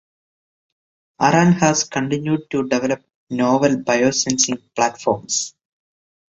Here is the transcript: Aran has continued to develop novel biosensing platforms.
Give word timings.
Aran 1.21 1.51
has 1.59 1.83
continued 1.83 2.49
to 2.49 2.67
develop 2.67 3.05
novel 3.29 3.75
biosensing 3.75 4.59
platforms. 4.75 5.53